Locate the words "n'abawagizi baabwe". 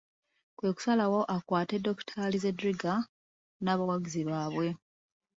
3.63-4.67